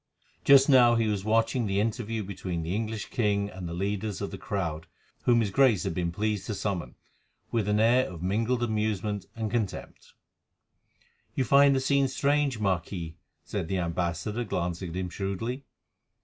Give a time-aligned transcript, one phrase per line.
[0.43, 4.31] Just now he was watching the interview between the English king and the leaders of
[4.31, 4.87] the crowd
[5.25, 6.95] whom his Grace had been pleased to summon,
[7.51, 10.13] with an air of mingled amusement and contempt.
[11.35, 15.65] "You find the scene strange, Marquis," said the ambassador, glancing at him shrewdly.